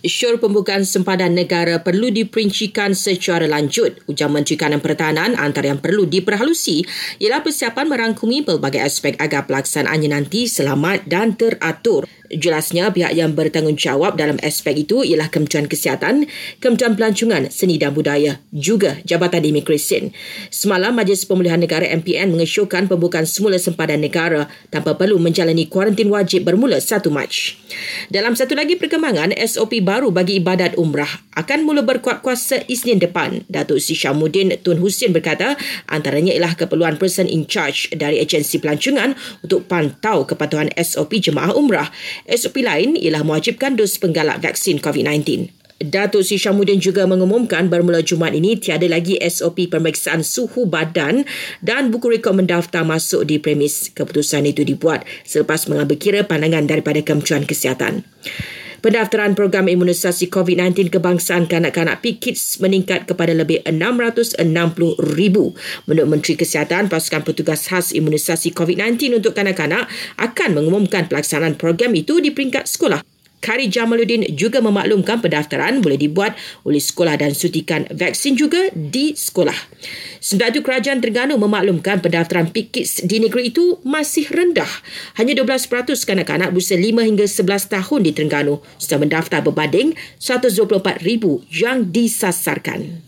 Syur 0.00 0.40
pembukaan 0.40 0.88
sempadan 0.88 1.36
negara 1.36 1.84
perlu 1.84 2.08
diperincikan 2.08 2.96
secara 2.96 3.44
lanjut. 3.44 4.00
Ujar 4.08 4.32
Menteri 4.32 4.56
Kanan 4.56 4.80
Pertahanan 4.80 5.36
antara 5.36 5.68
yang 5.68 5.76
perlu 5.76 6.08
diperhalusi 6.08 6.88
ialah 7.20 7.44
persiapan 7.44 7.84
merangkumi 7.84 8.40
pelbagai 8.40 8.80
aspek 8.80 9.20
agar 9.20 9.44
pelaksanaannya 9.44 10.08
nanti 10.16 10.48
selamat 10.48 11.04
dan 11.04 11.36
teratur. 11.36 12.08
Jelasnya 12.30 12.94
pihak 12.94 13.10
yang 13.10 13.34
bertanggungjawab 13.34 14.14
dalam 14.14 14.38
aspek 14.46 14.86
itu 14.86 15.02
ialah 15.02 15.26
Kementerian 15.34 15.66
Kesihatan, 15.66 16.30
Kementerian 16.62 16.94
Pelancongan, 16.94 17.50
Seni 17.50 17.74
dan 17.74 17.90
Budaya, 17.90 18.38
juga 18.54 19.02
Jabatan 19.02 19.42
Imigresen. 19.42 20.14
Semalam 20.46 20.94
Majlis 20.94 21.26
Pemulihan 21.26 21.58
Negara 21.58 21.90
MPN 21.90 22.30
mengesyorkan 22.30 22.86
pembukaan 22.86 23.26
semula 23.26 23.58
sempadan 23.58 23.98
negara 23.98 24.46
tanpa 24.70 24.94
perlu 24.94 25.18
menjalani 25.18 25.66
kuarantin 25.66 26.06
wajib 26.06 26.46
bermula 26.46 26.78
1 26.78 27.02
Mac. 27.10 27.34
Dalam 28.14 28.38
satu 28.38 28.54
lagi 28.54 28.78
perkembangan, 28.78 29.34
SOP 29.34 29.82
baru 29.90 30.14
bagi 30.14 30.38
ibadat 30.38 30.78
umrah 30.78 31.10
akan 31.34 31.66
mula 31.66 31.82
berkuat 31.82 32.22
kuasa 32.22 32.62
Isnin 32.70 33.02
depan. 33.02 33.42
Datuk 33.50 33.82
Sri 33.82 33.98
Syamuddin 33.98 34.54
Tun 34.62 34.78
Hussein 34.78 35.10
berkata 35.10 35.58
antaranya 35.90 36.30
ialah 36.30 36.54
keperluan 36.54 36.94
person 36.94 37.26
in 37.26 37.50
charge 37.50 37.90
dari 37.98 38.22
agensi 38.22 38.62
pelancongan 38.62 39.18
untuk 39.42 39.66
pantau 39.66 40.22
kepatuhan 40.22 40.70
SOP 40.78 41.18
jemaah 41.18 41.50
umrah. 41.58 41.90
SOP 42.30 42.62
lain 42.62 42.94
ialah 42.94 43.26
mewajibkan 43.26 43.74
dos 43.74 43.98
penggalak 43.98 44.38
vaksin 44.38 44.78
COVID-19. 44.78 45.50
Datuk 45.80 46.22
Sri 46.22 46.38
Syamuddin 46.38 46.78
juga 46.78 47.08
mengumumkan 47.08 47.66
bermula 47.66 48.04
Jumaat 48.04 48.36
ini 48.36 48.54
tiada 48.60 48.84
lagi 48.84 49.16
SOP 49.16 49.66
pemeriksaan 49.66 50.22
suhu 50.22 50.70
badan 50.70 51.26
dan 51.64 51.90
buku 51.90 52.14
rekod 52.14 52.38
mendaftar 52.38 52.86
masuk 52.86 53.26
di 53.26 53.42
premis. 53.42 53.90
Keputusan 53.90 54.46
itu 54.46 54.62
dibuat 54.62 55.02
selepas 55.26 55.66
mengambil 55.66 55.96
kira 55.98 56.20
pandangan 56.22 56.68
daripada 56.68 57.00
Kementerian 57.02 57.48
Kesihatan. 57.48 58.04
Pendaftaran 58.80 59.36
program 59.36 59.68
imunisasi 59.68 60.32
COVID-19 60.32 60.88
kebangsaan 60.88 61.44
kanak-kanak 61.44 62.00
PKIDS 62.00 62.64
meningkat 62.64 63.04
kepada 63.04 63.36
lebih 63.36 63.60
660 63.68 64.40
ribu. 65.20 65.52
Menurut 65.84 66.08
Menteri 66.08 66.40
Kesihatan, 66.40 66.88
pasukan 66.88 67.20
petugas 67.20 67.68
khas 67.68 67.92
imunisasi 67.92 68.56
COVID-19 68.56 69.20
untuk 69.20 69.36
kanak-kanak 69.36 69.84
akan 70.16 70.56
mengumumkan 70.56 71.12
pelaksanaan 71.12 71.60
program 71.60 71.92
itu 71.92 72.24
di 72.24 72.32
peringkat 72.32 72.64
sekolah. 72.64 73.09
Kari 73.40 73.72
Jamaluddin 73.72 74.36
juga 74.36 74.60
memaklumkan 74.60 75.24
pendaftaran 75.24 75.80
boleh 75.80 75.96
dibuat 75.96 76.36
oleh 76.68 76.78
sekolah 76.78 77.16
dan 77.16 77.32
sutikan 77.32 77.88
vaksin 77.88 78.36
juga 78.36 78.68
di 78.76 79.16
sekolah. 79.16 79.56
Sementara 80.20 80.52
itu, 80.52 80.60
Kerajaan 80.60 81.00
Terengganu 81.00 81.40
memaklumkan 81.40 82.04
pendaftaran 82.04 82.52
PIKITS 82.52 83.08
di 83.08 83.24
negeri 83.24 83.48
itu 83.48 83.80
masih 83.80 84.28
rendah. 84.28 84.68
Hanya 85.16 85.32
12% 85.32 86.04
kanak-kanak 86.04 86.52
berusia 86.52 86.76
5 86.76 87.00
hingga 87.00 87.24
11 87.24 87.72
tahun 87.72 88.00
di 88.04 88.12
Terengganu 88.12 88.60
sudah 88.76 89.00
mendaftar 89.00 89.40
berbanding 89.40 89.96
124,000 90.20 91.00
yang 91.48 91.88
disasarkan. 91.88 93.00